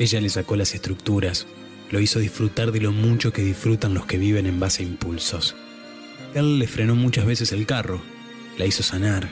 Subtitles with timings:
[0.00, 1.46] Ella le sacó las estructuras,
[1.90, 5.54] lo hizo disfrutar de lo mucho que disfrutan los que viven en base a impulsos.
[6.34, 8.00] Él le frenó muchas veces el carro,
[8.56, 9.28] la hizo sanar,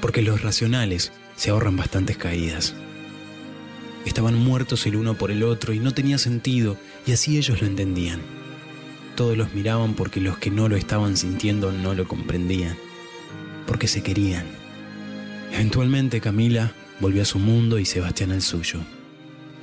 [0.00, 2.74] porque los racionales se ahorran bastantes caídas.
[4.06, 7.66] Estaban muertos el uno por el otro y no tenía sentido, y así ellos lo
[7.66, 8.22] entendían.
[9.16, 12.78] Todos los miraban porque los que no lo estaban sintiendo no lo comprendían,
[13.66, 14.46] porque se querían.
[15.52, 18.80] Eventualmente Camila volvió a su mundo y Sebastián al suyo.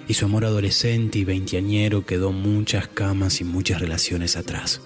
[0.08, 4.82] Y su amor adolescente y veinteañero quedó muchas camas y muchas relaciones atrás.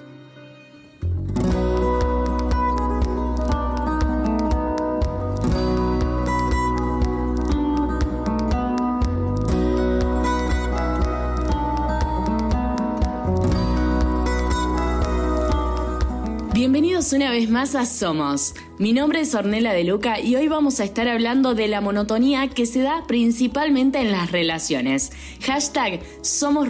[17.14, 18.54] Una vez más a Somos.
[18.80, 22.48] Mi nombre es Ornella de Luca y hoy vamos a estar hablando de la monotonía
[22.48, 25.12] que se da principalmente en las relaciones.
[25.46, 26.68] Hashtag Somos.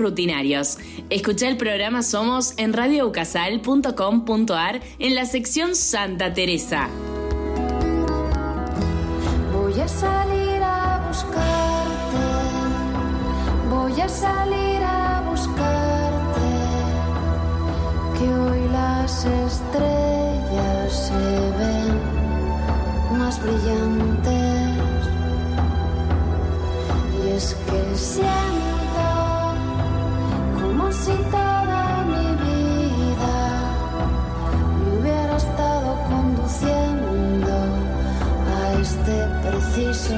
[1.09, 6.89] Escuché el programa Somos en radioucasal.com.ar en la sección Santa Teresa.
[9.53, 12.17] Voy a salir a buscarte.
[13.69, 14.66] Voy a salir
[23.35, 25.03] brillantes.
[27.13, 29.07] Y es que siento
[30.59, 33.37] como si toda mi vida
[34.79, 37.55] me hubiera estado conduciendo
[38.55, 40.15] a este preciso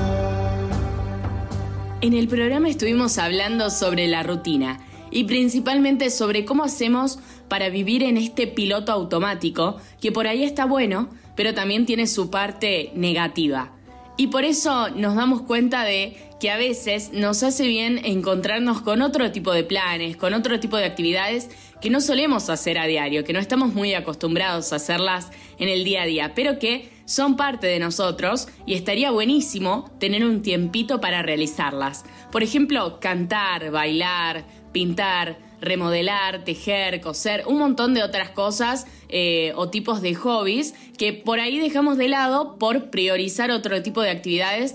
[2.00, 4.80] En el programa estuvimos hablando sobre la rutina
[5.12, 10.64] y principalmente sobre cómo hacemos para vivir en este piloto automático, que por ahí está
[10.64, 13.70] bueno, pero también tiene su parte negativa.
[14.16, 19.00] Y por eso nos damos cuenta de que a veces nos hace bien encontrarnos con
[19.00, 21.48] otro tipo de planes, con otro tipo de actividades
[21.80, 25.30] que no solemos hacer a diario, que no estamos muy acostumbrados a hacerlas
[25.60, 30.24] en el día a día, pero que son parte de nosotros y estaría buenísimo tener
[30.24, 32.04] un tiempito para realizarlas.
[32.32, 39.70] Por ejemplo, cantar, bailar, pintar, remodelar, tejer, coser, un montón de otras cosas eh, o
[39.70, 44.74] tipos de hobbies que por ahí dejamos de lado por priorizar otro tipo de actividades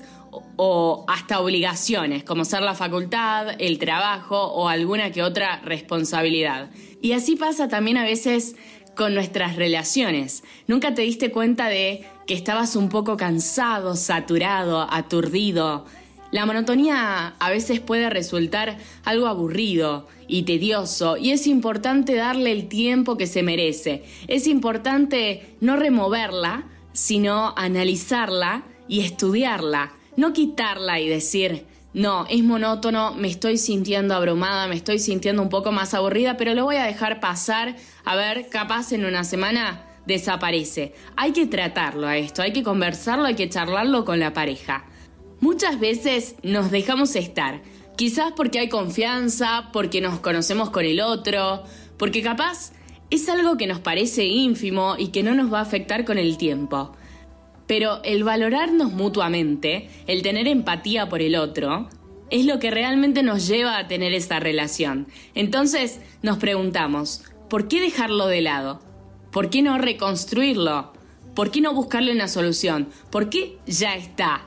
[0.56, 6.70] o hasta obligaciones, como ser la facultad, el trabajo o alguna que otra responsabilidad.
[7.02, 8.56] Y así pasa también a veces
[8.96, 10.44] con nuestras relaciones.
[10.68, 15.86] Nunca te diste cuenta de que estabas un poco cansado, saturado, aturdido.
[16.32, 22.68] La monotonía a veces puede resultar algo aburrido y tedioso y es importante darle el
[22.68, 24.04] tiempo que se merece.
[24.28, 33.14] Es importante no removerla, sino analizarla y estudiarla no quitarla y decir, no, es monótono,
[33.14, 36.84] me estoy sintiendo abrumada, me estoy sintiendo un poco más aburrida, pero lo voy a
[36.84, 40.94] dejar pasar, a ver, capaz en una semana desaparece.
[41.16, 44.86] Hay que tratarlo a esto, hay que conversarlo, hay que charlarlo con la pareja.
[45.40, 47.62] Muchas veces nos dejamos estar,
[47.96, 51.64] quizás porque hay confianza, porque nos conocemos con el otro,
[51.98, 52.74] porque capaz
[53.10, 56.38] es algo que nos parece ínfimo y que no nos va a afectar con el
[56.38, 56.92] tiempo.
[57.68, 61.90] Pero el valorarnos mutuamente, el tener empatía por el otro,
[62.30, 65.08] es lo que realmente nos lleva a tener esta relación.
[65.36, 68.80] Entonces nos preguntamos, ¿por qué dejarlo de lado?
[69.32, 70.94] ¿Por qué no reconstruirlo?
[71.36, 72.90] ¿Por qué no buscarle una solución?
[73.12, 74.46] ¿Por qué ya está?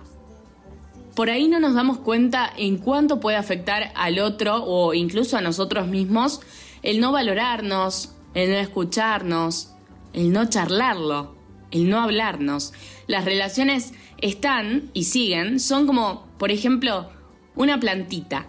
[1.14, 5.42] Por ahí no nos damos cuenta en cuánto puede afectar al otro o incluso a
[5.42, 6.40] nosotros mismos
[6.82, 9.72] el no valorarnos, el no escucharnos,
[10.14, 11.39] el no charlarlo
[11.70, 12.72] el no hablarnos.
[13.06, 17.10] Las relaciones están y siguen, son como, por ejemplo,
[17.54, 18.46] una plantita.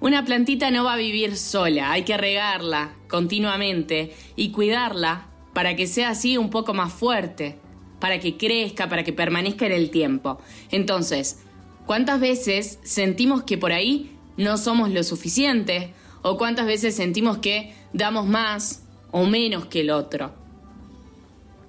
[0.00, 5.88] Una plantita no va a vivir sola, hay que regarla continuamente y cuidarla para que
[5.88, 7.58] sea así un poco más fuerte,
[7.98, 10.38] para que crezca, para que permanezca en el tiempo.
[10.70, 11.40] Entonces,
[11.84, 15.94] ¿cuántas veces sentimos que por ahí no somos lo suficiente?
[16.22, 20.37] ¿O cuántas veces sentimos que damos más o menos que el otro?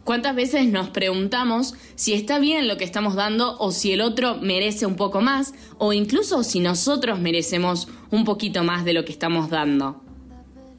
[0.09, 4.38] ¿Cuántas veces nos preguntamos si está bien lo que estamos dando o si el otro
[4.38, 9.11] merece un poco más o incluso si nosotros merecemos un poquito más de lo que
[9.11, 10.01] estamos dando?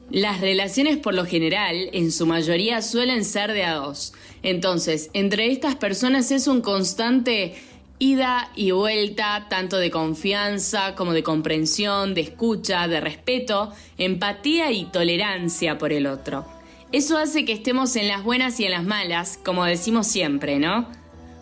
[0.09, 4.11] Las relaciones por lo general, en su mayoría, suelen ser de a dos.
[4.43, 7.55] Entonces, entre estas personas es un constante
[7.99, 14.83] ida y vuelta, tanto de confianza como de comprensión, de escucha, de respeto, empatía y
[14.91, 16.60] tolerancia por el otro.
[16.91, 20.89] Eso hace que estemos en las buenas y en las malas, como decimos siempre, ¿no?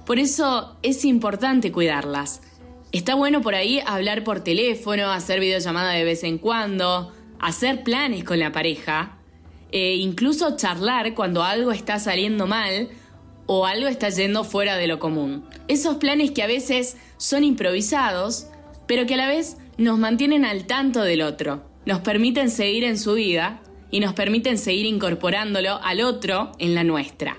[0.05, 2.41] Por eso es importante cuidarlas.
[2.91, 8.23] Está bueno por ahí hablar por teléfono, hacer videollamada de vez en cuando, hacer planes
[8.23, 9.17] con la pareja,
[9.71, 12.89] e incluso charlar cuando algo está saliendo mal
[13.47, 15.45] o algo está yendo fuera de lo común.
[15.67, 18.47] Esos planes que a veces son improvisados,
[18.85, 22.99] pero que a la vez nos mantienen al tanto del otro, nos permiten seguir en
[22.99, 27.37] su vida y nos permiten seguir incorporándolo al otro en la nuestra.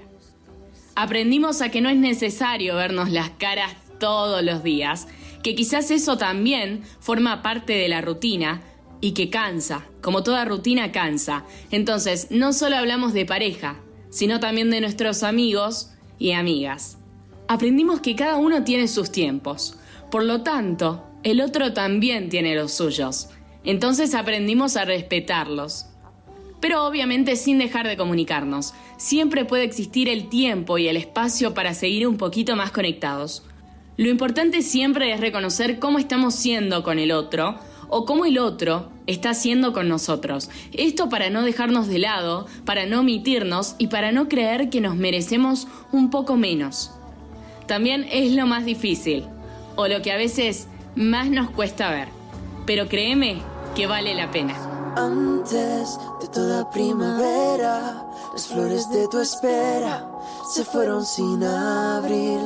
[0.94, 5.08] Aprendimos a que no es necesario vernos las caras todos los días,
[5.43, 8.62] que quizás eso también forma parte de la rutina
[9.00, 11.44] y que cansa, como toda rutina cansa.
[11.70, 13.76] Entonces, no solo hablamos de pareja,
[14.11, 16.99] sino también de nuestros amigos y amigas.
[17.49, 19.79] Aprendimos que cada uno tiene sus tiempos,
[20.11, 23.29] por lo tanto, el otro también tiene los suyos.
[23.64, 25.87] Entonces aprendimos a respetarlos.
[26.61, 28.75] Pero obviamente sin dejar de comunicarnos.
[28.97, 33.43] Siempre puede existir el tiempo y el espacio para seguir un poquito más conectados.
[33.97, 37.59] Lo importante siempre es reconocer cómo estamos siendo con el otro
[37.89, 40.49] o cómo el otro está siendo con nosotros.
[40.73, 44.97] Esto para no dejarnos de lado, para no omitirnos y para no creer que nos
[44.97, 46.93] merecemos un poco menos.
[47.67, 49.25] También es lo más difícil,
[49.77, 52.09] o lo que a veces más nos cuesta ver.
[52.67, 53.43] Pero créeme
[53.75, 54.69] que vale la pena.
[54.96, 60.08] Antes de toda primavera, las flores de tu espera
[60.52, 62.40] se fueron sin abril.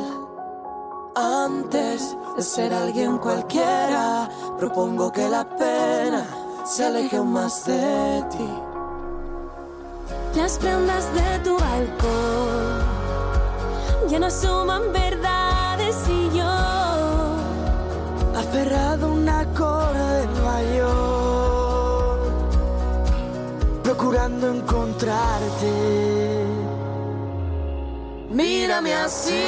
[1.14, 6.26] Antes de ser alguien cualquiera, propongo que la pena
[6.64, 8.48] se aleje aún más de ti.
[10.34, 12.94] Las prendas de tu balcón
[14.08, 16.44] ya no suman verdades y yo
[18.36, 21.03] Aferrado a un acorde mayor,
[23.96, 25.72] procurando encontrarte.
[28.30, 29.44] Mírame así,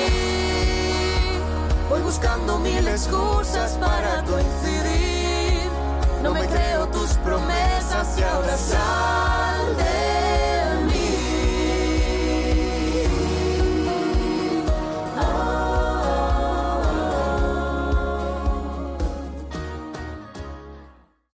[1.88, 5.69] voy buscando mil excusas para coincidir.
[6.22, 7.45] No me creo tus promesas.